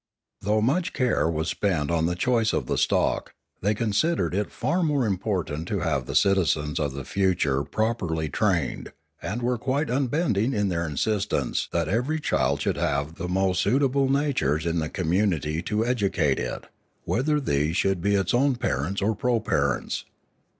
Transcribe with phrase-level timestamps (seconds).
[0.41, 4.51] Though so much care was spent on the choice of the stock, they considered it
[4.51, 9.91] far more important to have the citizens of the future properly trained, and were quite
[9.91, 14.89] unbending in their insistence that every child should have the most suitable natures in the
[14.89, 16.65] commun ity to educate it,
[17.05, 20.05] whether these should be its own parents or proparents.